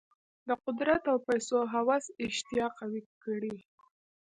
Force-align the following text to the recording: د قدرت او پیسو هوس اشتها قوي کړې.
د 0.47 0.49
قدرت 0.63 1.03
او 1.11 1.17
پیسو 1.27 1.57
هوس 1.73 2.05
اشتها 2.25 2.67
قوي 2.79 3.01
کړې. 3.23 3.55